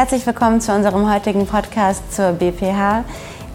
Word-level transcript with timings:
Herzlich 0.00 0.26
willkommen 0.26 0.62
zu 0.62 0.72
unserem 0.72 1.12
heutigen 1.12 1.46
Podcast 1.46 2.14
zur 2.14 2.32
BPH, 2.32 3.04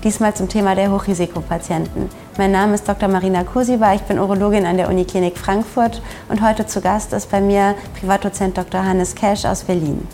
diesmal 0.03 0.35
zum 0.35 0.47
Thema 0.47 0.75
der 0.75 0.91
Hochrisikopatienten. 0.91 2.07
Mein 2.37 2.51
Name 2.51 2.75
ist 2.75 2.87
Dr. 2.87 3.09
Marina 3.09 3.43
Kosiba, 3.43 3.95
ich 3.95 4.03
bin 4.03 4.19
Urologin 4.19 4.63
an 4.67 4.77
der 4.77 4.87
Uniklinik 4.87 5.39
Frankfurt 5.39 6.03
und 6.29 6.47
heute 6.47 6.67
zu 6.67 6.81
Gast 6.81 7.13
ist 7.13 7.31
bei 7.31 7.41
mir 7.41 7.73
Privatdozent 7.99 8.55
Dr. 8.59 8.85
Hannes 8.85 9.15
Cash 9.15 9.43
aus 9.43 9.63
Berlin. 9.63 10.07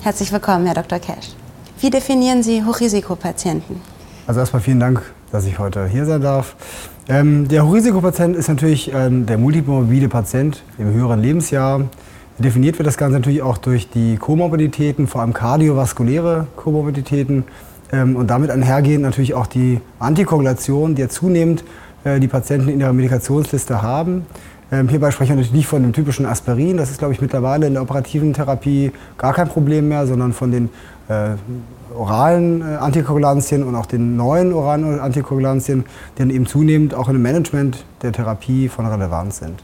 Herzlich 0.00 0.32
willkommen, 0.32 0.64
Herr 0.64 0.76
Dr. 0.76 0.98
Cash. 0.98 1.34
Wie 1.78 1.90
definieren 1.90 2.42
Sie 2.42 2.64
Hochrisikopatienten? 2.64 3.82
Also 4.26 4.40
erstmal 4.40 4.62
vielen 4.62 4.80
Dank, 4.80 5.02
dass 5.30 5.44
ich 5.44 5.58
heute 5.58 5.86
hier 5.88 6.06
sein 6.06 6.22
darf. 6.22 6.56
Ähm, 7.06 7.48
der 7.48 7.66
Hochrisikopatient 7.66 8.34
ist 8.34 8.48
natürlich 8.48 8.94
ähm, 8.94 9.26
der 9.26 9.36
multimorbide 9.36 10.08
Patient 10.08 10.62
im 10.78 10.90
höheren 10.94 11.20
Lebensjahr, 11.20 11.82
Definiert 12.38 12.78
wird 12.78 12.86
das 12.86 12.98
Ganze 12.98 13.16
natürlich 13.16 13.40
auch 13.40 13.56
durch 13.56 13.88
die 13.88 14.16
Komorbiditäten, 14.16 15.06
vor 15.06 15.22
allem 15.22 15.32
kardiovaskuläre 15.32 16.46
Komorbiditäten 16.56 17.44
ähm, 17.92 18.14
und 18.14 18.28
damit 18.28 18.50
einhergehend 18.50 19.02
natürlich 19.02 19.32
auch 19.32 19.46
die 19.46 19.80
Antikoagulation, 19.98 20.94
die 20.94 21.00
ja 21.00 21.08
zunehmend 21.08 21.64
äh, 22.04 22.20
die 22.20 22.28
Patienten 22.28 22.68
in 22.68 22.80
ihrer 22.80 22.92
Medikationsliste 22.92 23.80
haben. 23.80 24.26
Ähm, 24.70 24.88
hierbei 24.88 25.12
sprechen 25.12 25.30
wir 25.30 25.36
natürlich 25.36 25.54
nicht 25.54 25.66
von 25.66 25.80
dem 25.80 25.94
typischen 25.94 26.26
Aspirin, 26.26 26.76
das 26.76 26.90
ist, 26.90 26.98
glaube 26.98 27.14
ich, 27.14 27.22
mittlerweile 27.22 27.68
in 27.68 27.72
der 27.72 27.82
operativen 27.82 28.34
Therapie 28.34 28.92
gar 29.16 29.32
kein 29.32 29.48
Problem 29.48 29.88
mehr, 29.88 30.06
sondern 30.06 30.34
von 30.34 30.50
den 30.50 30.68
äh, 31.08 31.36
oralen 31.96 32.60
äh, 32.60 32.76
Antikoagulantien 32.76 33.62
und 33.62 33.74
auch 33.76 33.86
den 33.86 34.16
neuen 34.16 34.52
oralen 34.52 35.00
Antikoagulantien, 35.00 35.84
die 36.16 36.18
dann 36.18 36.30
eben 36.30 36.44
zunehmend 36.44 36.94
auch 36.94 37.08
im 37.08 37.22
Management 37.22 37.86
der 38.02 38.12
Therapie 38.12 38.68
von 38.68 38.84
Relevanz 38.84 39.38
sind. 39.38 39.62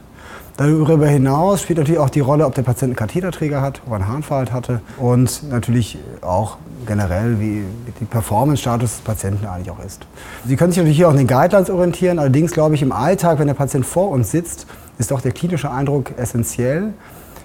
Darüber 0.55 1.07
hinaus 1.07 1.63
spielt 1.63 1.79
natürlich 1.79 1.99
auch 1.99 2.11
die 2.11 2.19
Rolle, 2.19 2.45
ob 2.45 2.53
der 2.53 2.61
Patient 2.61 2.91
einen 2.91 2.95
Katheterträger 2.95 3.61
hat, 3.61 3.81
ob 3.85 3.93
er 3.93 3.95
einen 3.95 4.07
Harnverhalt 4.07 4.51
hatte 4.51 4.81
und 4.97 5.49
natürlich 5.49 5.97
auch 6.21 6.57
generell, 6.85 7.39
wie 7.39 7.63
die 7.99 8.05
Performance-Status 8.05 8.91
des 8.91 9.01
Patienten 9.01 9.47
eigentlich 9.47 9.71
auch 9.71 9.83
ist. 9.83 10.05
Sie 10.45 10.55
können 10.55 10.71
sich 10.71 10.77
natürlich 10.77 10.97
hier 10.97 11.07
auch 11.07 11.11
an 11.11 11.17
den 11.17 11.27
Guidelines 11.27 11.71
orientieren, 11.71 12.19
allerdings 12.19 12.51
glaube 12.51 12.75
ich 12.75 12.83
im 12.83 12.91
Alltag, 12.91 13.39
wenn 13.39 13.47
der 13.47 13.55
Patient 13.55 13.83
vor 13.83 14.09
uns 14.09 14.29
sitzt, 14.29 14.67
ist 14.99 15.11
auch 15.11 15.21
der 15.21 15.31
klinische 15.31 15.71
Eindruck 15.71 16.11
essentiell. 16.17 16.93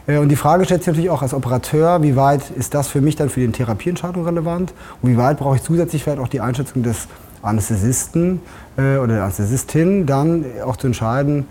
Äh, 0.07 0.19
und 0.19 0.29
die 0.29 0.37
Frage 0.37 0.67
stellt 0.67 0.83
sich 0.83 0.89
natürlich 0.89 1.11
auch 1.11 1.23
als 1.23 1.33
Operateur, 1.33 2.03
wie 2.03 2.15
weit 2.15 2.51
ist 2.51 2.75
das 2.75 2.89
für 2.89 3.01
mich 3.01 3.17
dann 3.17 3.31
für 3.31 3.41
die 3.41 3.51
Therapieentscheidung 3.51 4.25
relevant 4.25 4.75
und 5.01 5.11
wie 5.11 5.17
weit 5.17 5.39
brauche 5.39 5.57
ich 5.57 5.63
zusätzlich 5.63 6.03
vielleicht 6.03 6.21
auch 6.21 6.29
die 6.29 6.43
Einschätzung 6.43 6.83
des 6.83 7.09
Anästhesisten 7.41 8.41
äh, 8.77 8.99
oder 8.99 9.15
der 9.15 9.23
Anästhesistin, 9.25 10.05
dann 10.05 10.45
auch 10.65 10.77
zu 10.77 10.89
entscheiden, 10.89 11.47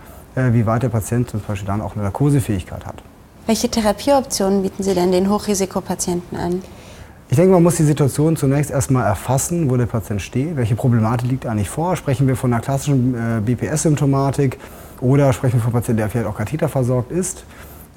wie 0.54 0.66
weit 0.66 0.84
der 0.84 0.90
Patient 0.90 1.30
zum 1.30 1.42
Beispiel 1.42 1.68
dann 1.68 1.82
auch 1.82 1.94
eine 1.94 2.04
Narkosefähigkeit 2.04 2.86
hat. 2.86 2.96
Welche 3.46 3.70
Therapieoptionen 3.70 4.62
bieten 4.62 4.84
Sie 4.84 4.94
denn 4.94 5.12
den 5.12 5.30
Hochrisikopatienten 5.30 6.38
an? 6.38 6.62
Ich 7.30 7.36
denke, 7.36 7.52
man 7.52 7.64
muss 7.64 7.76
die 7.76 7.84
Situation 7.84 8.38
zunächst 8.38 8.72
erstmal 8.72 9.06
erfassen, 9.06 9.70
wo 9.70 9.76
der 9.76 9.86
Patient 9.86 10.22
steht. 10.22 10.56
Welche 10.56 10.76
Problematik 10.76 11.30
liegt 11.30 11.46
eigentlich 11.46 11.70
vor? 11.70 11.96
Sprechen 11.98 12.28
wir 12.28 12.38
von 12.38 12.54
einer 12.54 12.62
klassischen 12.62 13.16
äh, 13.16 13.42
BPS-Symptomatik 13.42 14.58
oder 15.02 15.34
sprechen 15.34 15.56
wir 15.56 15.62
von 15.62 15.74
einem 15.74 15.82
Patienten, 15.82 15.98
der 15.98 16.10
vielleicht 16.10 16.28
auch 16.28 16.38
katheterversorgt 16.38 17.12
ist? 17.12 17.44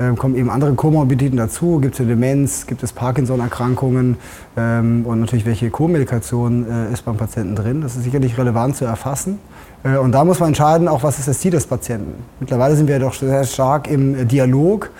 Ähm, 0.00 0.16
kommen 0.16 0.34
eben 0.34 0.48
andere 0.48 0.72
Komorbiditäten 0.72 1.36
dazu? 1.36 1.78
Gibt 1.78 2.00
es 2.00 2.06
Demenz? 2.06 2.66
Gibt 2.66 2.82
es 2.82 2.90
Parkinson-Erkrankungen? 2.90 4.16
Ähm, 4.56 5.04
und 5.04 5.20
natürlich, 5.20 5.44
welche 5.44 5.68
Co-Medikation 5.68 6.66
äh, 6.66 6.92
ist 6.92 7.04
beim 7.04 7.18
Patienten 7.18 7.54
drin? 7.54 7.82
Das 7.82 7.96
ist 7.96 8.04
sicherlich 8.04 8.38
relevant 8.38 8.76
zu 8.76 8.86
erfassen. 8.86 9.38
Äh, 9.84 9.98
und 9.98 10.12
da 10.12 10.24
muss 10.24 10.40
man 10.40 10.48
entscheiden, 10.48 10.88
auch 10.88 11.02
was 11.02 11.18
ist 11.18 11.28
das 11.28 11.40
Ziel 11.40 11.50
des 11.50 11.66
Patienten. 11.66 12.14
Mittlerweile 12.40 12.76
sind 12.76 12.88
wir 12.88 12.98
doch 12.98 13.12
sehr 13.12 13.44
stark 13.44 13.90
im 13.90 14.26
Dialog, 14.26 14.90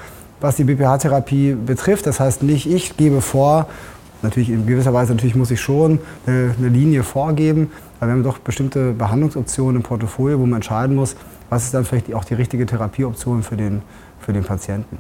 was 0.42 0.56
die 0.56 0.64
BPH-Therapie 0.64 1.54
betrifft. 1.54 2.06
Das 2.06 2.20
heißt 2.20 2.42
nicht, 2.42 2.70
ich 2.70 2.98
gebe 2.98 3.22
vor, 3.22 3.68
natürlich 4.22 4.50
in 4.50 4.66
gewisser 4.66 4.92
Weise 4.92 5.14
natürlich 5.14 5.34
muss 5.34 5.50
ich 5.50 5.60
schon 5.60 5.98
eine, 6.26 6.54
eine 6.58 6.68
Linie 6.68 7.02
vorgeben, 7.02 7.70
aber 7.98 8.08
wir 8.08 8.12
haben 8.14 8.22
doch 8.22 8.38
bestimmte 8.38 8.92
Behandlungsoptionen 8.92 9.76
im 9.76 9.82
Portfolio, 9.82 10.38
wo 10.38 10.46
man 10.46 10.56
entscheiden 10.56 10.96
muss, 10.96 11.16
was 11.48 11.64
ist 11.64 11.74
dann 11.74 11.84
vielleicht 11.84 12.12
auch 12.14 12.24
die 12.24 12.34
richtige 12.34 12.66
Therapieoption 12.66 13.42
für 13.42 13.56
den, 13.56 13.82
für 14.20 14.32
den 14.32 14.44
Patienten. 14.44 14.98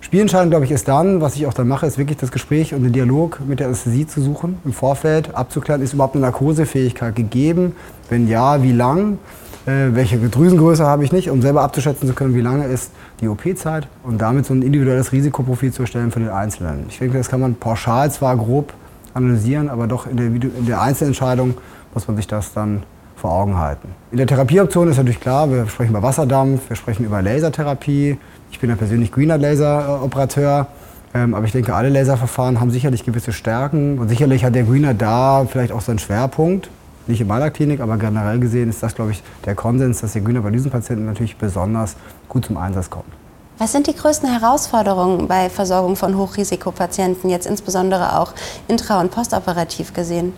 Spielentscheidend, 0.00 0.50
glaube 0.50 0.66
ich, 0.66 0.70
ist 0.70 0.86
dann, 0.86 1.22
was 1.22 1.34
ich 1.34 1.46
auch 1.46 1.54
dann 1.54 1.66
mache, 1.66 1.86
ist 1.86 1.96
wirklich 1.96 2.18
das 2.18 2.30
Gespräch 2.30 2.74
und 2.74 2.82
den 2.82 2.92
Dialog 2.92 3.40
mit 3.46 3.60
der 3.60 3.68
Anästhesie 3.68 4.06
zu 4.06 4.20
suchen, 4.20 4.58
im 4.62 4.74
Vorfeld 4.74 5.34
abzuklären, 5.34 5.80
ist 5.80 5.94
überhaupt 5.94 6.14
eine 6.14 6.26
Narkosefähigkeit 6.26 7.16
gegeben? 7.16 7.74
Wenn 8.10 8.28
ja, 8.28 8.62
wie 8.62 8.72
lang? 8.72 9.18
Äh, 9.66 9.94
welche 9.94 10.18
Drüsengröße 10.18 10.84
habe 10.84 11.04
ich 11.04 11.12
nicht, 11.12 11.30
um 11.30 11.40
selber 11.40 11.62
abzuschätzen 11.62 12.06
zu 12.06 12.14
können, 12.14 12.34
wie 12.34 12.42
lange 12.42 12.66
ist 12.66 12.90
die 13.20 13.28
OP-Zeit 13.28 13.88
und 14.02 14.20
damit 14.20 14.44
so 14.44 14.52
ein 14.52 14.60
individuelles 14.60 15.12
Risikoprofil 15.12 15.72
zu 15.72 15.82
erstellen 15.82 16.10
für 16.10 16.20
den 16.20 16.28
Einzelnen. 16.28 16.84
Ich 16.88 16.98
denke, 16.98 17.16
das 17.16 17.28
kann 17.28 17.40
man 17.40 17.54
pauschal 17.54 18.10
zwar 18.10 18.36
grob 18.36 18.74
analysieren, 19.14 19.70
aber 19.70 19.86
doch 19.86 20.06
in 20.06 20.16
der, 20.16 20.26
in 20.26 20.66
der 20.66 20.82
Einzelentscheidung 20.82 21.54
muss 21.94 22.06
man 22.06 22.16
sich 22.16 22.26
das 22.26 22.52
dann 22.52 22.82
vor 23.16 23.32
Augen 23.32 23.56
halten. 23.56 23.88
In 24.10 24.18
der 24.18 24.26
Therapieoption 24.26 24.88
ist 24.88 24.98
natürlich 24.98 25.20
klar, 25.20 25.50
wir 25.50 25.66
sprechen 25.66 25.92
über 25.92 26.02
Wasserdampf, 26.02 26.68
wir 26.68 26.76
sprechen 26.76 27.06
über 27.06 27.22
Lasertherapie. 27.22 28.18
Ich 28.50 28.60
bin 28.60 28.68
ja 28.68 28.76
persönlich 28.76 29.12
Greener 29.12 29.38
Laser-Operateur. 29.38 30.66
Ähm, 31.14 31.34
aber 31.34 31.46
ich 31.46 31.52
denke, 31.52 31.74
alle 31.74 31.88
Laserverfahren 31.88 32.60
haben 32.60 32.70
sicherlich 32.70 33.04
gewisse 33.04 33.32
Stärken. 33.32 33.98
Und 33.98 34.08
sicherlich 34.08 34.44
hat 34.44 34.54
der 34.54 34.64
Greener 34.64 34.94
da 34.94 35.46
vielleicht 35.48 35.72
auch 35.72 35.80
seinen 35.80 36.00
Schwerpunkt. 36.00 36.68
Nicht 37.06 37.20
in 37.20 37.26
meiner 37.26 37.50
Klinik, 37.50 37.80
aber 37.80 37.96
generell 37.98 38.38
gesehen 38.38 38.70
ist 38.70 38.82
das, 38.82 38.94
glaube 38.94 39.10
ich, 39.10 39.22
der 39.44 39.54
Konsens, 39.54 40.00
dass 40.00 40.14
der 40.14 40.22
Greener 40.22 40.40
bei 40.40 40.50
diesen 40.50 40.70
Patienten 40.70 41.04
natürlich 41.04 41.36
besonders 41.36 41.96
gut 42.28 42.46
zum 42.46 42.56
Einsatz 42.56 42.88
kommt. 42.88 43.12
Was 43.58 43.72
sind 43.72 43.86
die 43.86 43.94
größten 43.94 44.28
Herausforderungen 44.28 45.28
bei 45.28 45.48
Versorgung 45.48 45.94
von 45.96 46.16
Hochrisikopatienten, 46.16 47.30
jetzt 47.30 47.46
insbesondere 47.46 48.18
auch 48.18 48.32
intra- 48.68 49.00
und 49.00 49.12
postoperativ 49.12 49.92
gesehen? 49.92 50.32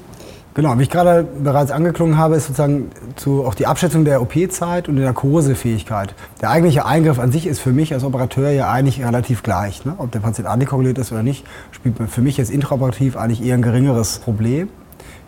Genau, 0.57 0.79
wie 0.79 0.85
ich 0.85 0.91
gerade 0.91 1.23
bereits 1.23 1.71
angeklungen 1.71 2.17
habe, 2.17 2.35
ist 2.37 2.47
sozusagen 2.47 2.91
zu, 3.17 3.45
auch 3.45 3.55
die 3.55 3.67
Abschätzung 3.67 4.07
der 4.07 4.23
OP-Zeit 4.23 4.89
und 4.89 4.97
der 4.97 5.05
Narkosefähigkeit. 5.05 6.15
Der 6.41 6.49
eigentliche 6.49 6.87
Eingriff 6.87 7.19
an 7.19 7.31
sich 7.31 7.47
ist 7.47 7.61
für 7.61 7.73
mich 7.73 7.93
als 7.93 8.05
Operateur 8.05 8.51
ja 8.51 8.71
eigentlich 8.71 9.05
relativ 9.05 9.43
gleich. 9.43 9.85
Ne? 9.85 9.95
Ob 9.99 10.13
der 10.13 10.21
Patient 10.21 10.49
antikoaguliert 10.49 10.97
ist 10.97 11.13
oder 11.13 11.23
nicht, 11.23 11.45
spielt 11.73 11.97
für 12.09 12.23
mich 12.23 12.39
jetzt 12.39 12.51
intraoperativ 12.51 13.19
eigentlich 13.19 13.45
eher 13.45 13.55
ein 13.55 13.61
geringeres 13.61 14.19
Problem. 14.19 14.71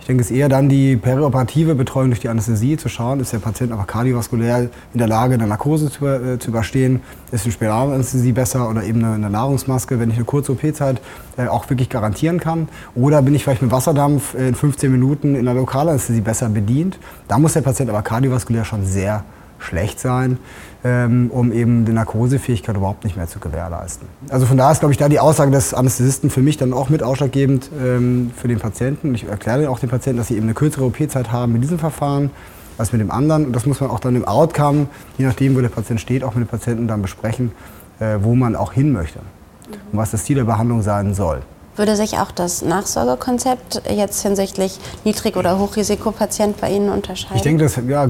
Ich 0.08 0.10
denke, 0.10 0.22
es 0.22 0.30
ist 0.30 0.38
eher 0.38 0.48
dann 0.48 0.70
die 0.70 0.96
perioperative 0.96 1.74
Betreuung 1.74 2.08
durch 2.08 2.20
die 2.20 2.30
Anästhesie, 2.30 2.78
zu 2.78 2.88
schauen, 2.88 3.20
ist 3.20 3.34
der 3.34 3.41
Patient 3.41 3.72
aber 3.72 3.84
kardiovaskulär 3.84 4.70
in 4.94 4.98
der 4.98 5.06
Lage, 5.06 5.34
eine 5.34 5.46
Narkose 5.46 5.91
zu, 5.91 6.06
äh, 6.06 6.38
zu 6.38 6.48
überstehen, 6.48 7.02
ist 7.30 7.44
eine 7.44 7.52
Spiralanästhesie 7.52 8.32
besser 8.32 8.70
oder 8.70 8.84
eben 8.84 9.04
eine, 9.04 9.16
eine 9.16 9.28
Nahrungsmaske, 9.28 10.00
wenn 10.00 10.08
ich 10.08 10.16
eine 10.16 10.24
kurze 10.24 10.52
OP-Zeit 10.52 11.02
äh, 11.36 11.46
auch 11.48 11.69
wirklich 11.69 11.91
garantieren 11.91 12.41
kann. 12.41 12.70
Oder 12.94 13.20
bin 13.20 13.34
ich 13.34 13.44
vielleicht 13.44 13.60
mit 13.60 13.70
Wasserdampf 13.70 14.32
in 14.32 14.54
15 14.54 14.91
Minuten 14.91 15.34
in 15.34 15.44
der 15.44 15.52
Lokalanästhesie 15.52 16.22
besser 16.22 16.48
bedient. 16.48 16.98
Da 17.28 17.38
muss 17.38 17.52
der 17.52 17.60
Patient 17.60 17.90
aber 17.90 18.00
kardiovaskulär 18.00 18.64
schon 18.64 18.86
sehr 18.86 19.25
schlecht 19.58 20.00
sein, 20.00 20.38
ähm, 20.84 21.30
um 21.32 21.52
eben 21.52 21.84
die 21.84 21.92
Narkosefähigkeit 21.92 22.76
überhaupt 22.76 23.04
nicht 23.04 23.16
mehr 23.16 23.26
zu 23.26 23.41
gewährleisten. 23.41 24.06
Also 24.28 24.46
von 24.46 24.56
daher 24.56 24.72
ist, 24.72 24.80
glaube 24.80 24.92
ich, 24.92 24.98
da 24.98 25.08
die 25.08 25.20
Aussage 25.20 25.50
des 25.50 25.74
Anästhesisten 25.74 26.30
für 26.30 26.42
mich 26.42 26.56
dann 26.56 26.72
auch 26.72 26.88
mit 26.88 27.02
ausschlaggebend 27.02 27.70
ähm, 27.80 28.30
für 28.36 28.48
den 28.48 28.58
Patienten. 28.58 29.14
Ich 29.14 29.24
erkläre 29.24 29.69
auch 29.70 29.78
den 29.78 29.88
Patienten, 29.88 30.19
dass 30.19 30.28
sie 30.28 30.34
eben 30.34 30.44
eine 30.44 30.54
kürzere 30.54 30.84
OP-Zeit 30.84 31.32
haben 31.32 31.52
mit 31.52 31.62
diesem 31.62 31.78
Verfahren 31.78 32.30
als 32.78 32.92
mit 32.92 33.00
dem 33.00 33.10
anderen. 33.10 33.46
Und 33.46 33.52
das 33.56 33.66
muss 33.66 33.80
man 33.80 33.91
auch 33.91 34.00
dann 34.00 34.14
im 34.14 34.24
Outcome, 34.24 34.86
je 35.19 35.26
nachdem, 35.26 35.56
wo 35.56 35.60
der 35.60 35.69
Patient 35.69 36.00
steht, 36.00 36.22
auch 36.22 36.34
mit 36.34 36.46
dem 36.46 36.50
Patienten 36.50 36.86
dann 36.86 37.02
besprechen, 37.02 37.52
äh, 37.98 38.19
wo 38.20 38.34
man 38.34 38.54
auch 38.54 38.72
hin 38.72 38.92
möchte 38.92 39.19
und 39.92 39.98
was 39.98 40.12
das 40.12 40.25
Ziel 40.25 40.36
der 40.36 40.44
Behandlung 40.44 40.82
sein 40.82 41.14
soll. 41.14 41.42
Würde 41.78 41.94
sich 41.94 42.19
auch 42.19 42.33
das 42.33 42.62
Nachsorgekonzept 42.62 43.83
jetzt 43.89 44.21
hinsichtlich 44.22 44.81
Niedrig- 45.05 45.37
oder 45.37 45.61
Hochrisikopatient 45.61 46.61
bei 46.61 46.72
Ihnen 46.72 46.89
unterscheiden? 46.89 47.37
Ich 47.37 47.43
denke, 47.43 47.62
das, 47.62 47.78
ja, 47.87 48.05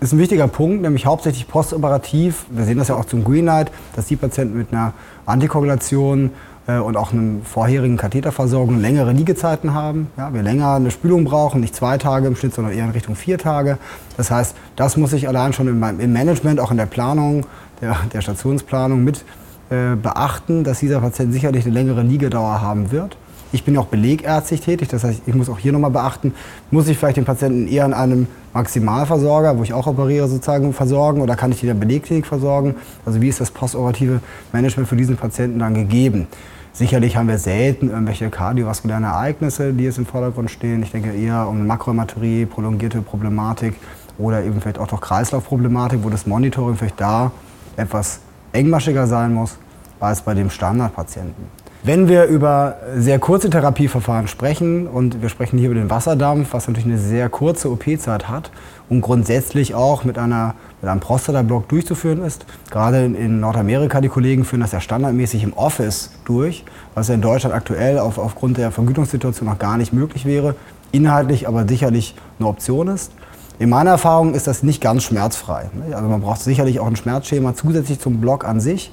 ist 0.00 0.12
ein 0.12 0.18
wichtiger 0.18 0.48
Punkt, 0.48 0.82
nämlich 0.82 1.06
hauptsächlich 1.06 1.46
postoperativ. 1.46 2.44
Wir 2.50 2.64
sehen 2.64 2.76
das 2.76 2.88
ja 2.88 2.96
auch 2.96 3.04
zum 3.04 3.22
Greenlight, 3.22 3.70
dass 3.94 4.06
die 4.06 4.16
Patienten 4.16 4.58
mit 4.58 4.72
einer 4.72 4.94
Antikoagulation 5.26 6.32
äh, 6.66 6.78
und 6.78 6.96
auch 6.96 7.12
einer 7.12 7.44
vorherigen 7.44 7.96
Katheterversorgung 7.96 8.80
längere 8.80 9.12
Liegezeiten 9.12 9.74
haben. 9.74 10.10
Ja, 10.16 10.34
wir 10.34 10.42
länger 10.42 10.74
eine 10.74 10.90
Spülung 10.90 11.22
brauchen, 11.22 11.60
nicht 11.60 11.76
zwei 11.76 11.98
Tage 11.98 12.26
im 12.26 12.34
Schnitt, 12.34 12.54
sondern 12.54 12.74
eher 12.74 12.84
in 12.84 12.90
Richtung 12.90 13.14
vier 13.14 13.38
Tage. 13.38 13.78
Das 14.16 14.32
heißt, 14.32 14.56
das 14.74 14.96
muss 14.96 15.12
ich 15.12 15.28
allein 15.28 15.52
schon 15.52 15.68
im 15.68 15.78
Management, 15.78 16.58
auch 16.58 16.72
in 16.72 16.78
der 16.78 16.86
Planung, 16.86 17.46
der, 17.80 17.96
der 18.12 18.22
Stationsplanung 18.22 19.04
mit 19.04 19.24
äh, 19.70 19.96
beachten, 19.96 20.64
dass 20.64 20.80
dieser 20.80 21.00
Patient 21.00 21.32
sicherlich 21.32 21.64
eine 21.64 21.74
längere 21.74 22.02
Liegedauer 22.02 22.60
haben 22.60 22.90
wird. 22.90 23.16
Ich 23.52 23.64
bin 23.64 23.78
auch 23.78 23.86
belegärztlich 23.86 24.62
tätig, 24.62 24.88
das 24.88 25.04
heißt, 25.04 25.22
ich 25.26 25.34
muss 25.34 25.48
auch 25.48 25.58
hier 25.58 25.72
nochmal 25.72 25.92
beachten, 25.92 26.34
muss 26.72 26.88
ich 26.88 26.98
vielleicht 26.98 27.18
den 27.18 27.24
Patienten 27.24 27.68
eher 27.68 27.84
an 27.84 27.94
einem 27.94 28.26
Maximalversorger, 28.52 29.56
wo 29.56 29.62
ich 29.62 29.72
auch 29.72 29.86
operiere, 29.86 30.26
sozusagen 30.26 30.72
versorgen 30.72 31.20
oder 31.20 31.36
kann 31.36 31.52
ich 31.52 31.62
ihn 31.62 31.70
in 31.70 31.78
der 31.78 31.86
Belegklinik 31.86 32.26
versorgen? 32.26 32.74
Also 33.06 33.20
wie 33.20 33.28
ist 33.28 33.40
das 33.40 33.52
postoperative 33.52 34.20
Management 34.52 34.88
für 34.88 34.96
diesen 34.96 35.16
Patienten 35.16 35.60
dann 35.60 35.74
gegeben? 35.74 36.26
Sicherlich 36.72 37.16
haben 37.16 37.28
wir 37.28 37.38
selten 37.38 37.90
irgendwelche 37.90 38.28
kardiovaskulären 38.30 39.04
Ereignisse, 39.04 39.72
die 39.72 39.84
jetzt 39.84 39.98
im 39.98 40.06
Vordergrund 40.06 40.50
stehen. 40.50 40.82
Ich 40.82 40.90
denke 40.90 41.12
eher 41.12 41.46
um 41.46 41.64
Makrohämaturie, 41.68 42.46
prolongierte 42.46 43.02
Problematik 43.02 43.74
oder 44.18 44.42
eben 44.42 44.60
vielleicht 44.60 44.80
auch 44.80 44.88
doch 44.88 45.00
Kreislaufproblematik, 45.00 46.00
wo 46.02 46.10
das 46.10 46.26
Monitoring 46.26 46.74
vielleicht 46.74 47.00
da 47.00 47.30
etwas 47.76 48.18
engmaschiger 48.54 49.06
sein 49.06 49.34
muss 49.34 49.58
als 50.00 50.22
bei 50.22 50.34
dem 50.34 50.50
Standardpatienten. 50.50 51.64
Wenn 51.86 52.08
wir 52.08 52.24
über 52.24 52.76
sehr 52.96 53.18
kurze 53.18 53.50
Therapieverfahren 53.50 54.26
sprechen 54.26 54.86
und 54.86 55.20
wir 55.20 55.28
sprechen 55.28 55.58
hier 55.58 55.70
über 55.70 55.78
den 55.78 55.90
Wasserdampf, 55.90 56.54
was 56.54 56.66
natürlich 56.66 56.86
eine 56.86 56.96
sehr 56.96 57.28
kurze 57.28 57.70
OP-Zeit 57.70 58.26
hat 58.26 58.50
und 58.88 59.02
grundsätzlich 59.02 59.74
auch 59.74 60.02
mit, 60.02 60.16
einer, 60.16 60.54
mit 60.80 60.90
einem 60.90 61.00
Prostata-Block 61.00 61.68
durchzuführen 61.68 62.24
ist. 62.24 62.46
Gerade 62.70 63.04
in 63.04 63.38
Nordamerika, 63.40 64.00
die 64.00 64.08
Kollegen 64.08 64.46
führen 64.46 64.62
das 64.62 64.72
ja 64.72 64.80
standardmäßig 64.80 65.42
im 65.42 65.52
Office 65.52 66.12
durch, 66.24 66.64
was 66.94 67.08
ja 67.08 67.16
in 67.16 67.20
Deutschland 67.20 67.54
aktuell 67.54 67.98
auf, 67.98 68.16
aufgrund 68.16 68.56
der 68.56 68.70
Vergütungssituation 68.70 69.46
noch 69.46 69.58
gar 69.58 69.76
nicht 69.76 69.92
möglich 69.92 70.24
wäre, 70.24 70.54
inhaltlich 70.90 71.48
aber 71.48 71.68
sicherlich 71.68 72.14
eine 72.38 72.48
Option 72.48 72.88
ist. 72.88 73.12
In 73.60 73.68
meiner 73.68 73.90
Erfahrung 73.90 74.34
ist 74.34 74.48
das 74.48 74.64
nicht 74.64 74.80
ganz 74.80 75.04
schmerzfrei. 75.04 75.70
Also 75.92 76.08
man 76.08 76.20
braucht 76.20 76.40
sicherlich 76.40 76.80
auch 76.80 76.86
ein 76.88 76.96
Schmerzschema 76.96 77.54
zusätzlich 77.54 78.00
zum 78.00 78.20
Block 78.20 78.44
an 78.44 78.60
sich. 78.60 78.90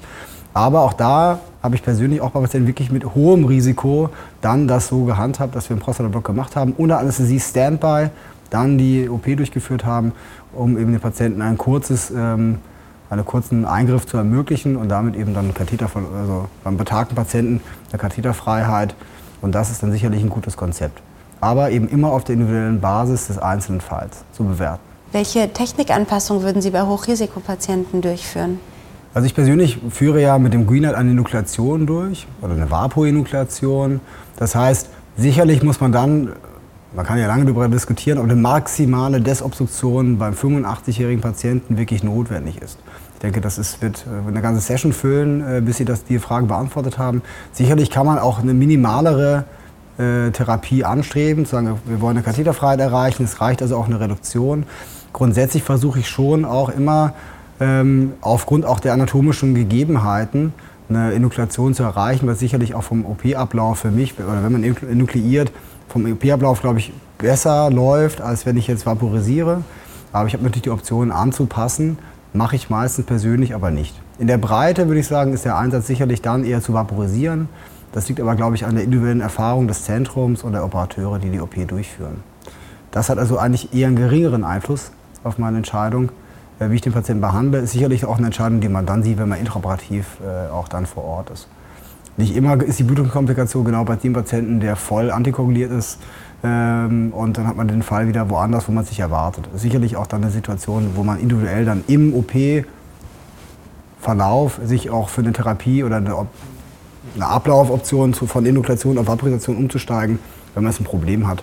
Aber 0.54 0.82
auch 0.82 0.92
da 0.92 1.40
habe 1.62 1.74
ich 1.74 1.82
persönlich 1.82 2.20
auch 2.20 2.30
bei 2.30 2.40
Patienten 2.40 2.68
wirklich 2.68 2.92
mit 2.92 3.14
hohem 3.14 3.44
Risiko 3.44 4.10
dann 4.40 4.68
das 4.68 4.88
so 4.88 5.04
gehandhabt, 5.04 5.56
dass 5.56 5.68
wir 5.68 5.74
einen 5.74 5.82
Prostatablock 5.82 6.24
gemacht 6.24 6.54
haben, 6.54 6.74
ohne 6.76 6.96
Anästhesie 6.96 7.40
Standby, 7.40 8.10
dann 8.50 8.78
die 8.78 9.08
OP 9.08 9.24
durchgeführt 9.24 9.84
haben, 9.84 10.12
um 10.52 10.78
eben 10.78 10.92
den 10.92 11.00
Patienten 11.00 11.40
ein 11.42 11.56
kurzes, 11.56 12.10
ähm, 12.10 12.58
einen 13.10 13.24
kurzen 13.24 13.64
Eingriff 13.64 14.06
zu 14.06 14.16
ermöglichen 14.16 14.76
und 14.76 14.90
damit 14.90 15.16
eben 15.16 15.34
dann 15.34 15.54
Katheter 15.54 15.88
von, 15.88 16.04
also 16.20 16.48
beim 16.62 16.76
betagten 16.76 17.16
Patienten 17.16 17.60
eine 17.90 17.98
Katheterfreiheit. 17.98 18.94
Und 19.40 19.54
das 19.54 19.70
ist 19.70 19.82
dann 19.82 19.90
sicherlich 19.90 20.22
ein 20.22 20.30
gutes 20.30 20.56
Konzept. 20.56 21.02
Aber 21.42 21.70
eben 21.70 21.88
immer 21.88 22.12
auf 22.12 22.24
der 22.24 22.34
individuellen 22.34 22.80
Basis 22.80 23.26
des 23.26 23.36
einzelnen 23.36 23.80
Falls 23.80 24.24
zu 24.32 24.44
bewerten. 24.44 24.80
Welche 25.10 25.52
Technikanpassung 25.52 26.42
würden 26.42 26.62
Sie 26.62 26.70
bei 26.70 26.82
Hochrisikopatienten 26.82 28.00
durchführen? 28.00 28.60
Also 29.12 29.26
ich 29.26 29.34
persönlich 29.34 29.78
führe 29.90 30.22
ja 30.22 30.38
mit 30.38 30.54
dem 30.54 30.66
GreenLight 30.66 30.94
eine 30.94 31.12
Nukleation 31.12 31.86
durch 31.86 32.26
oder 32.40 32.54
eine 32.54 32.70
Vapo-Enuklation. 32.70 34.00
Das 34.36 34.54
heißt, 34.54 34.88
sicherlich 35.18 35.62
muss 35.62 35.80
man 35.80 35.92
dann, 35.92 36.32
man 36.94 37.04
kann 37.04 37.18
ja 37.18 37.26
lange 37.26 37.44
darüber 37.44 37.68
diskutieren, 37.68 38.18
ob 38.18 38.24
eine 38.24 38.36
maximale 38.36 39.20
Desobstruktion 39.20 40.16
beim 40.18 40.34
85-jährigen 40.34 41.20
Patienten 41.20 41.76
wirklich 41.76 42.02
notwendig 42.02 42.62
ist. 42.62 42.78
Ich 43.14 43.20
denke, 43.20 43.40
das 43.40 43.58
ist, 43.58 43.82
wird 43.82 44.06
äh, 44.06 44.28
eine 44.28 44.40
ganze 44.40 44.60
Session 44.62 44.92
füllen, 44.92 45.40
äh, 45.46 45.60
bis 45.60 45.76
Sie 45.76 45.84
das, 45.84 46.04
die 46.04 46.18
Frage 46.18 46.46
beantwortet 46.46 46.98
haben. 46.98 47.20
Sicherlich 47.52 47.90
kann 47.90 48.06
man 48.06 48.18
auch 48.18 48.38
eine 48.38 48.54
minimalere 48.54 49.44
äh, 50.02 50.30
Therapie 50.30 50.84
anstreben, 50.84 51.44
zu 51.44 51.52
sagen, 51.52 51.78
wir 51.84 52.00
wollen 52.00 52.16
eine 52.16 52.24
Katheterfreiheit 52.24 52.80
erreichen, 52.80 53.24
es 53.24 53.40
reicht 53.40 53.62
also 53.62 53.76
auch 53.76 53.86
eine 53.86 54.00
Reduktion. 54.00 54.64
Grundsätzlich 55.12 55.62
versuche 55.62 56.00
ich 56.00 56.08
schon 56.08 56.44
auch 56.44 56.68
immer 56.68 57.14
ähm, 57.60 58.12
aufgrund 58.20 58.64
auch 58.64 58.80
der 58.80 58.92
anatomischen 58.92 59.54
Gegebenheiten 59.54 60.52
eine 60.88 61.14
Enuklation 61.14 61.74
zu 61.74 61.82
erreichen, 61.82 62.26
was 62.26 62.38
sicherlich 62.38 62.74
auch 62.74 62.82
vom 62.82 63.06
OP-Ablauf 63.06 63.78
für 63.78 63.90
mich, 63.90 64.14
oder 64.18 64.42
wenn 64.42 64.52
man 64.52 64.64
enukleiert, 64.64 65.52
vom 65.88 66.10
OP-Ablauf, 66.10 66.60
glaube 66.60 66.78
ich, 66.78 66.92
besser 67.18 67.70
läuft, 67.70 68.20
als 68.20 68.46
wenn 68.46 68.56
ich 68.56 68.66
jetzt 68.66 68.86
vaporisiere. 68.86 69.62
Aber 70.12 70.26
ich 70.26 70.34
habe 70.34 70.42
natürlich 70.44 70.64
die 70.64 70.70
Option 70.70 71.10
anzupassen, 71.10 71.98
mache 72.32 72.56
ich 72.56 72.70
meistens 72.70 73.06
persönlich 73.06 73.54
aber 73.54 73.70
nicht. 73.70 73.94
In 74.18 74.26
der 74.26 74.38
Breite 74.38 74.88
würde 74.88 75.00
ich 75.00 75.06
sagen, 75.06 75.32
ist 75.32 75.44
der 75.44 75.56
Einsatz 75.56 75.86
sicherlich 75.86 76.22
dann 76.22 76.44
eher 76.44 76.60
zu 76.60 76.74
vaporisieren. 76.74 77.48
Das 77.92 78.08
liegt 78.08 78.20
aber, 78.20 78.34
glaube 78.34 78.56
ich, 78.56 78.64
an 78.64 78.74
der 78.74 78.84
individuellen 78.84 79.20
Erfahrung 79.20 79.68
des 79.68 79.84
Zentrums 79.84 80.42
und 80.42 80.52
der 80.52 80.64
Operateure, 80.64 81.18
die 81.18 81.30
die 81.30 81.40
OP 81.40 81.54
durchführen. 81.68 82.22
Das 82.90 83.08
hat 83.08 83.18
also 83.18 83.38
eigentlich 83.38 83.74
eher 83.74 83.88
einen 83.88 83.96
geringeren 83.96 84.44
Einfluss 84.44 84.92
auf 85.24 85.38
meine 85.38 85.58
Entscheidung. 85.58 86.10
Äh, 86.58 86.70
wie 86.70 86.76
ich 86.76 86.80
den 86.80 86.92
Patienten 86.92 87.20
behandle, 87.20 87.60
ist 87.60 87.72
sicherlich 87.72 88.04
auch 88.04 88.18
eine 88.18 88.26
Entscheidung, 88.26 88.60
die 88.60 88.68
man 88.68 88.86
dann 88.86 89.02
sieht, 89.02 89.18
wenn 89.18 89.28
man 89.28 89.38
intraoperativ 89.38 90.18
äh, 90.22 90.50
auch 90.50 90.68
dann 90.68 90.86
vor 90.86 91.04
Ort 91.04 91.30
ist. 91.30 91.48
Nicht 92.16 92.36
immer 92.36 92.62
ist 92.62 92.78
die 92.78 92.84
Blutungskomplikation 92.84 93.64
genau 93.64 93.84
bei 93.84 93.96
dem 93.96 94.12
Patienten, 94.12 94.60
der 94.60 94.76
voll 94.76 95.10
antikoaguliert 95.10 95.72
ist. 95.72 95.98
Ähm, 96.44 97.10
und 97.14 97.38
dann 97.38 97.46
hat 97.46 97.56
man 97.56 97.68
den 97.68 97.82
Fall 97.82 98.08
wieder 98.08 98.28
woanders, 98.28 98.68
wo 98.68 98.72
man 98.72 98.84
sich 98.84 99.00
erwartet. 99.00 99.48
Sicherlich 99.54 99.96
auch 99.96 100.06
dann 100.06 100.22
eine 100.22 100.30
Situation, 100.30 100.90
wo 100.94 101.04
man 101.04 101.18
individuell 101.18 101.64
dann 101.64 101.84
im 101.86 102.12
OP-Verlauf 102.14 104.60
sich 104.64 104.90
auch 104.90 105.08
für 105.08 105.22
eine 105.22 105.32
Therapie 105.32 105.84
oder 105.84 105.96
eine, 105.96 106.14
eine 107.14 107.26
Ablaufoption 107.26 108.14
von 108.14 108.46
Inukleation 108.46 108.98
auf 108.98 109.06
Vaporisation 109.06 109.56
umzusteigen, 109.56 110.18
wenn 110.54 110.64
man 110.64 110.72
jetzt 110.72 110.80
ein 110.80 110.84
Problem 110.84 111.26
hat, 111.26 111.42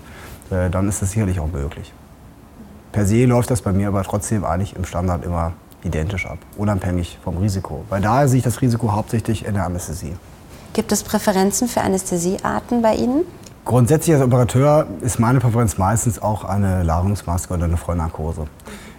äh, 0.51 0.69
dann 0.69 0.87
ist 0.87 1.01
das 1.01 1.11
sicherlich 1.11 1.39
auch 1.39 1.51
möglich. 1.51 1.93
Per 2.91 3.05
se 3.05 3.25
läuft 3.25 3.51
das 3.51 3.61
bei 3.61 3.71
mir 3.71 3.87
aber 3.87 4.03
trotzdem 4.03 4.43
eigentlich 4.43 4.75
im 4.75 4.85
Standard 4.85 5.23
immer 5.23 5.53
identisch 5.83 6.25
ab, 6.25 6.39
unabhängig 6.57 7.19
vom 7.23 7.37
Risiko. 7.37 7.85
Weil 7.89 8.01
daher 8.01 8.27
sehe 8.27 8.39
ich 8.39 8.43
das 8.43 8.61
Risiko 8.61 8.91
hauptsächlich 8.91 9.45
in 9.45 9.53
der 9.53 9.65
Anästhesie. 9.65 10.15
Gibt 10.73 10.91
es 10.91 11.03
Präferenzen 11.03 11.67
für 11.67 11.81
Anästhesiearten 11.81 12.81
bei 12.81 12.95
Ihnen? 12.95 13.25
Grundsätzlich 13.65 14.15
als 14.15 14.25
Operateur 14.25 14.87
ist 15.01 15.19
meine 15.19 15.39
Präferenz 15.39 15.77
meistens 15.77 16.21
auch 16.21 16.43
eine 16.43 16.83
Ladungsmaske 16.83 17.53
oder 17.53 17.65
eine 17.65 17.77
Vollnarkose. 17.77 18.47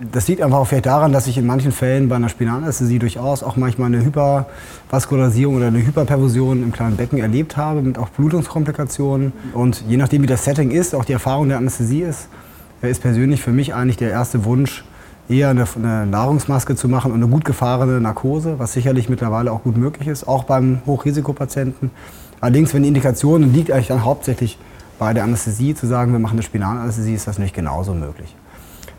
Das 0.00 0.28
liegt 0.28 0.40
einfach 0.40 0.58
auch 0.58 0.66
vielleicht 0.66 0.86
daran, 0.86 1.12
dass 1.12 1.26
ich 1.26 1.36
in 1.36 1.44
manchen 1.44 1.72
Fällen 1.72 2.08
bei 2.08 2.16
einer 2.16 2.30
Spinalanästhesie 2.30 2.98
durchaus 2.98 3.42
auch 3.42 3.56
manchmal 3.56 3.88
eine 3.88 4.02
Hypervaskularisierung 4.02 5.56
oder 5.56 5.66
eine 5.66 5.84
Hyperperfusion 5.86 6.62
im 6.62 6.72
kleinen 6.72 6.96
Becken 6.96 7.18
erlebt 7.18 7.58
habe, 7.58 7.82
mit 7.82 7.98
auch 7.98 8.08
Blutungskomplikationen. 8.08 9.34
Und 9.52 9.84
je 9.86 9.98
nachdem, 9.98 10.22
wie 10.22 10.26
das 10.26 10.44
Setting 10.44 10.70
ist, 10.70 10.94
auch 10.94 11.04
die 11.04 11.12
Erfahrung 11.12 11.50
der 11.50 11.58
Anästhesie 11.58 12.00
ist, 12.00 12.28
ist 12.80 13.02
persönlich 13.02 13.42
für 13.42 13.52
mich 13.52 13.74
eigentlich 13.74 13.98
der 13.98 14.10
erste 14.10 14.46
Wunsch, 14.46 14.84
eher 15.28 15.50
eine, 15.50 15.64
eine, 15.76 16.06
Nahrungsmaske 16.06 16.74
zu 16.76 16.88
machen 16.88 17.12
und 17.12 17.22
eine 17.22 17.30
gut 17.30 17.44
gefahrene 17.44 18.00
Narkose, 18.00 18.58
was 18.58 18.72
sicherlich 18.72 19.08
mittlerweile 19.10 19.52
auch 19.52 19.62
gut 19.62 19.76
möglich 19.76 20.08
ist, 20.08 20.26
auch 20.26 20.44
beim 20.44 20.80
Hochrisikopatienten. 20.86 21.90
Allerdings, 22.40 22.72
wenn 22.72 22.82
die 22.82 22.88
Indikation 22.88 23.52
liegt 23.52 23.70
eigentlich 23.70 23.88
dann 23.88 24.02
hauptsächlich 24.02 24.58
bei 24.98 25.12
der 25.12 25.24
Anästhesie, 25.24 25.74
zu 25.74 25.86
sagen, 25.86 26.12
wir 26.12 26.18
machen 26.18 26.34
eine 26.34 26.42
Spinalanästhesie, 26.42 27.14
ist 27.14 27.26
das 27.26 27.38
nicht 27.38 27.54
genauso 27.54 27.94
möglich. 27.94 28.34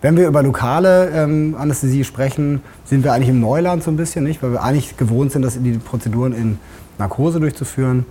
Wenn 0.02 0.18
wir 0.18 0.28
über 0.28 0.42
lokale 0.42 1.12
ähm, 1.12 1.56
Anästhesie 1.58 2.04
sprechen, 2.04 2.64
sind 2.86 3.04
wir 3.04 3.14
eigentlich 3.14 3.30
im 3.30 3.40
Neuland 3.40 3.84
so 3.84 3.92
ein 3.92 3.98
bisschen, 3.98 4.24
nicht? 4.24 4.42
weil 4.42 4.52
wir 4.52 4.64
eigentlich 4.64 4.98
gewohnt 4.98 5.32
sind, 5.32 5.44
das 5.44 5.56
in 5.56 5.64
die 5.64 5.74
Prozeduren 5.74 6.34
in 6.34 6.58
Narkose 6.98 7.40
durchzuführen. 7.40 8.08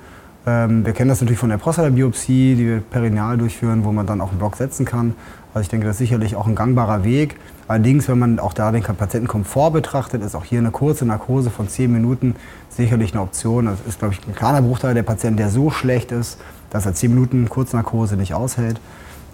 Ähm, 0.47 0.87
wir 0.87 0.93
kennen 0.93 1.09
das 1.09 1.21
natürlich 1.21 1.41
von 1.41 1.51
der 1.51 1.59
Prostatabiopsie, 1.59 2.55
die 2.55 2.67
wir 2.67 2.81
perineal 2.81 3.39
durchführen, 3.39 3.85
wo 3.85 3.91
man 3.91 4.07
dann 4.07 4.21
auch 4.21 4.31
einen 4.31 4.39
Block 4.39 4.55
setzen 4.55 4.87
kann. 4.87 5.15
Also 5.53 5.63
ich 5.63 5.69
denke, 5.69 5.85
das 5.85 5.97
ist 5.97 5.99
sicherlich 5.99 6.37
auch 6.37 6.47
ein 6.47 6.55
gangbarer 6.55 7.03
Weg. 7.03 7.37
Allerdings, 7.67 8.09
wenn 8.09 8.21
man 8.21 8.39
auch 8.39 8.53
da 8.53 8.71
den 8.71 8.85
Patientenkomfort 8.85 9.73
betrachtet, 9.73 10.23
ist 10.23 10.37
auch 10.37 10.45
hier 10.45 10.61
eine 10.61 10.71
kurze 10.71 11.05
Narkose 11.05 11.51
von 11.51 11.69
10 11.69 11.93
Minuten 11.93 12.37
sicherlich 12.69 13.13
eine 13.13 13.23
Option. 13.23 13.67
Das 13.67 13.79
ist, 13.89 13.99
glaube 13.99 14.15
ich, 14.15 14.27
ein 14.29 14.35
kleiner 14.37 14.63
Bruchteil 14.63 14.95
der 14.95 15.03
Patienten, 15.03 15.39
der 15.39 15.51
so 15.51 15.71
schlecht 15.71 16.13
ist, 16.13 16.39
dass 16.71 16.87
er 16.87 16.95
10 16.95 17.13
Minuten 17.13 17.49
Kurznarkose 17.49 18.17
nicht 18.17 18.33
aushält. 18.33 18.81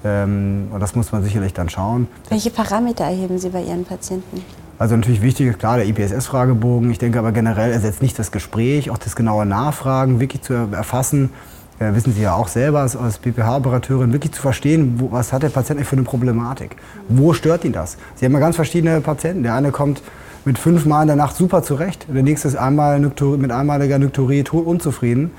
Ähm, 0.04 0.68
und 0.72 0.80
das 0.80 0.94
muss 0.94 1.12
man 1.12 1.22
sicherlich 1.22 1.52
dann 1.54 1.68
schauen. 1.68 2.08
Welche 2.28 2.50
Parameter 2.50 3.04
erheben 3.04 3.38
Sie 3.38 3.48
bei 3.48 3.62
Ihren 3.62 3.84
Patienten? 3.84 4.42
Also 4.78 4.94
natürlich 4.94 5.22
wichtig 5.22 5.46
ist 5.46 5.58
klar 5.58 5.78
der 5.78 5.86
IPSS-Fragebogen. 5.86 6.90
Ich 6.90 6.98
denke 6.98 7.18
aber 7.18 7.32
generell 7.32 7.72
ersetzt 7.72 8.02
nicht 8.02 8.18
das 8.18 8.30
Gespräch, 8.30 8.90
auch 8.90 8.98
das 8.98 9.16
genaue 9.16 9.46
Nachfragen 9.46 10.20
wirklich 10.20 10.42
zu 10.42 10.52
erfassen, 10.52 11.30
äh, 11.78 11.94
wissen 11.94 12.12
Sie 12.12 12.22
ja 12.22 12.34
auch 12.34 12.48
selber 12.48 12.80
als, 12.80 12.96
als 12.96 13.18
BPH-Operateurin, 13.18 14.12
wirklich 14.12 14.32
zu 14.32 14.40
verstehen, 14.40 14.94
wo, 14.98 15.12
was 15.12 15.32
hat 15.32 15.42
der 15.42 15.48
Patient 15.48 15.78
eigentlich 15.78 15.88
für 15.88 15.96
eine 15.96 16.04
Problematik? 16.04 16.76
Wo 17.08 17.32
stört 17.32 17.64
ihn 17.64 17.72
das? 17.72 17.96
Sie 18.16 18.24
haben 18.24 18.32
ja 18.32 18.38
ganz 18.38 18.56
verschiedene 18.56 19.00
Patienten. 19.00 19.42
Der 19.42 19.54
eine 19.54 19.70
kommt 19.70 20.02
mit 20.44 20.58
fünfmal 20.58 21.02
in 21.02 21.08
der 21.08 21.16
Nacht 21.16 21.36
super 21.36 21.62
zurecht, 21.62 22.06
der 22.08 22.22
nächste 22.22 22.48
ist 22.48 22.56
einmal 22.56 23.00
mit 23.00 23.50
einmaliger 23.50 23.98
Nykturie 23.98 24.44
unzufrieden. 24.48 25.32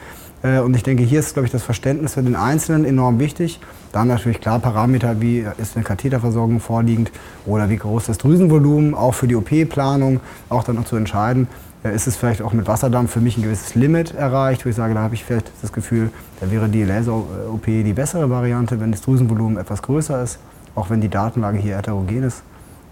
Äh, 0.44 0.60
und 0.60 0.76
ich 0.76 0.84
denke, 0.84 1.04
hier 1.04 1.20
ist, 1.20 1.34
glaube 1.34 1.46
ich, 1.46 1.52
das 1.52 1.64
Verständnis 1.64 2.14
für 2.14 2.24
den 2.24 2.36
Einzelnen 2.36 2.86
enorm 2.86 3.20
wichtig. 3.20 3.60
Dann 3.92 4.08
natürlich 4.08 4.42
klar 4.42 4.60
Parameter, 4.60 5.22
wie 5.22 5.46
ist 5.58 5.76
eine 5.76 5.84
Katheterversorgung 5.84 6.60
vorliegend 6.60 7.12
oder 7.46 7.70
wie 7.70 7.78
groß 7.78 8.06
das 8.06 8.18
Drüsenvolumen, 8.18 8.94
auch 8.94 9.14
für 9.14 9.28
die 9.28 9.36
OP-Planung, 9.36 10.20
auch 10.50 10.64
dann 10.64 10.76
noch 10.76 10.86
zu 10.86 10.96
entscheiden 10.96 11.48
ist 11.84 12.08
es 12.08 12.16
vielleicht 12.16 12.42
auch 12.42 12.54
mit 12.54 12.68
Wasserdampf 12.68 13.12
für 13.12 13.22
mich 13.22 13.38
ein 13.38 13.44
gewisses 13.44 13.76
Limit 13.76 14.14
erreicht, 14.14 14.66
wo 14.66 14.70
ich 14.70 14.76
sage, 14.76 14.94
da 14.94 15.02
habe 15.02 15.16
ich 15.16 15.24
vielleicht 15.24 15.52
das 15.62 15.72
Gefühl, 15.72 16.10
da 16.40 16.50
wäre 16.52 16.70
die 16.70 16.84
Laser-OP 16.84 17.66
die 17.66 17.94
bessere 17.94 18.30
Variante, 18.30 18.80
wenn 18.80 18.92
das 18.92 19.02
Drüsenvolumen 19.02 19.58
etwas 19.58 19.82
größer 19.82 20.22
ist, 20.24 20.40
auch 20.76 20.90
wenn 20.90 21.02
die 21.02 21.10
Datenlage 21.10 21.58
hier 21.58 21.78
heterogen 21.78 22.24
ist. 22.24 22.44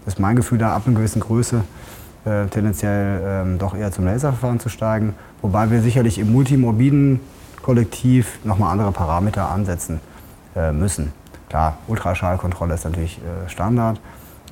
Das 0.04 0.14
ist 0.14 0.20
mein 0.20 0.36
Gefühl, 0.36 0.58
da 0.58 0.74
ab 0.74 0.82
einer 0.86 0.96
gewissen 0.96 1.20
Größe 1.20 1.62
äh, 2.24 2.46
tendenziell 2.46 3.20
ähm, 3.24 3.58
doch 3.58 3.76
eher 3.76 3.90
zum 3.90 4.04
Laserverfahren 4.04 4.60
zu 4.60 4.68
steigen, 4.68 5.14
wobei 5.42 5.70
wir 5.70 5.82
sicherlich 5.82 6.18
im 6.18 6.32
multimorbiden 6.32 7.20
Kollektiv 7.66 8.38
nochmal 8.44 8.70
andere 8.70 8.92
Parameter 8.92 9.50
ansetzen 9.50 9.98
äh, 10.54 10.70
müssen. 10.70 11.12
Klar, 11.48 11.78
Ultraschallkontrolle 11.88 12.74
ist 12.74 12.84
natürlich 12.84 13.18
äh, 13.18 13.50
Standard, 13.50 14.00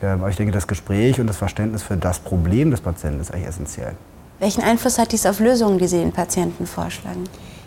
äh, 0.02 0.06
aber 0.06 0.30
ich 0.30 0.36
denke, 0.36 0.52
das 0.52 0.66
Gespräch 0.66 1.20
und 1.20 1.28
das 1.28 1.36
Verständnis 1.36 1.84
für 1.84 1.96
das 1.96 2.18
Problem 2.18 2.72
des 2.72 2.80
Patienten 2.80 3.20
ist 3.20 3.32
eigentlich 3.32 3.46
essentiell. 3.46 3.92
Welchen 4.40 4.64
Einfluss 4.64 4.98
hat 4.98 5.12
dies 5.12 5.26
auf 5.26 5.38
Lösungen, 5.38 5.78
die 5.78 5.86
Sie 5.86 5.98
den 5.98 6.10
Patienten 6.10 6.66
vorschlagen? 6.66 7.22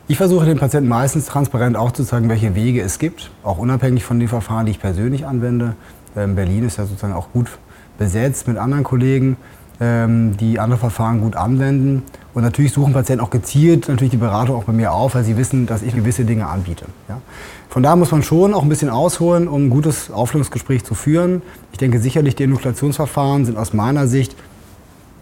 Ich 0.10 0.18
versuche 0.18 0.46
den 0.46 0.60
Patienten 0.60 0.90
meistens 0.90 1.28
transparent 1.28 1.78
aufzuzeigen, 1.78 2.28
welche 2.28 2.54
Wege 2.54 2.82
es 2.82 3.00
gibt, 3.00 3.32
auch 3.42 3.58
unabhängig 3.58 4.04
von 4.04 4.20
den 4.20 4.28
Verfahren, 4.28 4.66
die 4.66 4.74
ich 4.74 4.82
persönlich 4.82 5.26
anwende. 5.26 5.76
Ähm, 6.18 6.36
Berlin 6.36 6.66
ist 6.66 6.78
ja 6.78 6.86
sozusagen 6.86 7.14
auch 7.14 7.32
gut 7.32 7.58
besetzt 7.98 8.50
mit 8.50 8.58
anderen 8.58 8.84
Kollegen, 8.84 9.38
ähm, 9.80 10.36
die 10.36 10.60
andere 10.60 10.78
Verfahren 10.78 11.22
gut 11.22 11.38
anwenden. 11.38 12.04
Und 12.38 12.44
natürlich 12.44 12.72
suchen 12.72 12.94
Patienten 12.94 13.26
auch 13.26 13.32
gezielt 13.32 13.88
natürlich 13.88 14.12
die 14.12 14.18
Beratung 14.18 14.58
auch 14.58 14.66
bei 14.66 14.72
mir 14.72 14.92
auf, 14.92 15.16
weil 15.16 15.24
sie 15.24 15.38
wissen, 15.38 15.66
dass 15.66 15.82
ich 15.82 15.96
gewisse 15.96 16.24
Dinge 16.24 16.46
anbiete. 16.46 16.86
Ja. 17.10 17.20
Von 17.68 17.82
daher 17.82 17.96
muss 17.96 18.12
man 18.12 18.22
schon 18.22 18.54
auch 18.54 18.62
ein 18.62 18.70
bisschen 18.70 18.92
ausholen, 18.92 19.48
um 19.48 19.66
ein 19.66 19.70
gutes 19.72 20.12
Aufklärungsgespräch 20.12 20.84
zu 20.84 20.94
führen. 20.94 21.42
Ich 21.72 21.80
denke 21.80 22.00
sicherlich, 22.00 22.36
die 22.36 22.44
Enuklationsverfahren 22.44 23.46
sind 23.46 23.58
aus 23.58 23.74
meiner 23.74 24.08
Sicht 24.08 24.36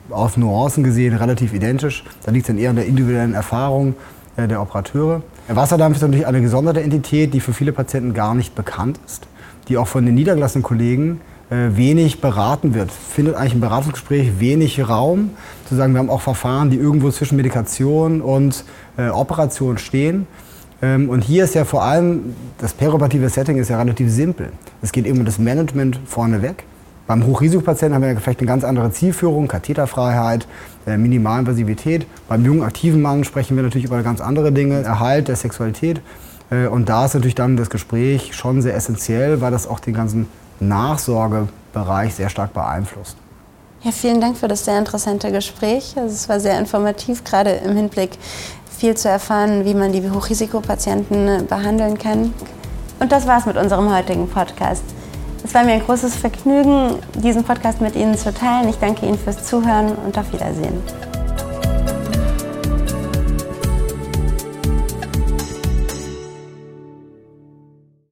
auf 0.09 0.35
Nuancen 0.35 0.83
gesehen 0.83 1.15
relativ 1.15 1.53
identisch. 1.53 2.03
Da 2.25 2.31
liegt 2.31 2.43
es 2.43 2.47
dann 2.47 2.57
eher 2.57 2.71
an 2.71 2.75
der 2.75 2.85
individuellen 2.85 3.33
Erfahrung 3.33 3.95
äh, 4.35 4.49
der 4.49 4.61
Operateure. 4.61 5.21
Der 5.47 5.55
Wasserdampf 5.55 5.95
ist 5.95 6.01
natürlich 6.01 6.27
eine 6.27 6.41
gesonderte 6.41 6.83
Entität, 6.83 7.33
die 7.33 7.39
für 7.39 7.53
viele 7.53 7.71
Patienten 7.71 8.13
gar 8.13 8.35
nicht 8.35 8.55
bekannt 8.55 8.99
ist, 9.05 9.25
die 9.69 9.77
auch 9.77 9.87
von 9.87 10.05
den 10.05 10.15
niedergelassenen 10.15 10.63
Kollegen 10.63 11.21
wenig 11.49 12.21
beraten 12.21 12.73
wird. 12.73 12.91
Findet 12.91 13.35
eigentlich 13.35 13.53
im 13.53 13.61
Beratungsgespräch 13.61 14.39
wenig 14.39 14.87
Raum, 14.87 15.31
zu 15.69 15.75
sagen, 15.75 15.93
wir 15.93 15.99
haben 15.99 16.09
auch 16.09 16.21
Verfahren, 16.21 16.69
die 16.69 16.77
irgendwo 16.77 17.11
zwischen 17.11 17.35
Medikation 17.35 18.21
und 18.21 18.63
äh, 18.97 19.09
Operation 19.09 19.77
stehen. 19.77 20.27
Ähm, 20.81 21.09
und 21.09 21.23
hier 21.23 21.43
ist 21.43 21.55
ja 21.55 21.65
vor 21.65 21.83
allem, 21.83 22.35
das 22.57 22.73
perioperative 22.73 23.29
Setting 23.29 23.57
ist 23.57 23.69
ja 23.69 23.77
relativ 23.77 24.11
simpel. 24.11 24.51
Es 24.81 24.91
geht 24.91 25.05
eben 25.05 25.19
um 25.19 25.25
das 25.25 25.39
Management 25.39 25.99
vorneweg. 26.05 26.63
Beim 27.07 27.25
Hochrisikopatienten 27.25 27.93
haben 27.93 28.01
wir 28.01 28.11
ja 28.11 28.19
vielleicht 28.19 28.39
eine 28.39 28.47
ganz 28.47 28.63
andere 28.63 28.91
Zielführung, 28.91 29.47
Katheterfreiheit, 29.47 30.47
äh, 30.87 30.97
Minimalinvasivität. 30.97 32.07
Beim 32.27 32.43
jungen 32.43 32.63
aktiven 32.63 33.01
Mann 33.01 33.23
sprechen 33.23 33.55
wir 33.55 33.63
natürlich 33.63 33.85
über 33.85 34.01
ganz 34.01 34.21
andere 34.21 34.51
Dinge, 34.51 34.81
Erhalt 34.81 35.27
der 35.27 35.35
Sexualität. 35.35 36.01
Äh, 36.49 36.67
und 36.67 36.89
da 36.89 37.05
ist 37.05 37.13
natürlich 37.13 37.35
dann 37.35 37.57
das 37.57 37.69
Gespräch 37.69 38.35
schon 38.35 38.61
sehr 38.61 38.75
essentiell, 38.75 39.41
weil 39.41 39.51
das 39.51 39.67
auch 39.67 39.79
den 39.79 39.93
ganzen 39.93 40.27
Nachsorgebereich 40.59 42.15
sehr 42.15 42.29
stark 42.29 42.53
beeinflusst. 42.53 43.17
Ja, 43.81 43.91
vielen 43.91 44.19
Dank 44.19 44.37
für 44.37 44.47
das 44.47 44.65
sehr 44.65 44.79
interessante 44.79 45.31
Gespräch. 45.31 45.93
Also 45.95 46.13
es 46.13 46.27
war 46.27 46.39
sehr 46.39 46.57
informativ, 46.57 47.23
gerade 47.23 47.51
im 47.51 47.75
Hinblick 47.75 48.17
viel 48.77 48.95
zu 48.97 49.09
erfahren, 49.09 49.65
wie 49.65 49.73
man 49.73 49.91
die 49.91 50.09
Hochrisikopatienten 50.09 51.27
äh, 51.27 51.43
behandeln 51.43 51.97
kann. 51.97 52.33
Und 52.99 53.11
das 53.11 53.27
war's 53.27 53.45
mit 53.45 53.57
unserem 53.57 53.93
heutigen 53.93 54.27
Podcast. 54.27 54.83
Es 55.43 55.53
war 55.53 55.63
mir 55.63 55.73
ein 55.73 55.85
großes 55.85 56.15
Vergnügen, 56.15 56.95
diesen 57.13 57.43
Podcast 57.43 57.79
mit 57.79 57.95
Ihnen 57.95 58.17
zu 58.17 58.33
teilen. 58.33 58.67
Ich 58.67 58.77
danke 58.77 59.05
Ihnen 59.05 59.19
fürs 59.19 59.43
Zuhören 59.43 59.93
und 59.95 60.17
auf 60.17 60.31
Wiedersehen. 60.33 60.81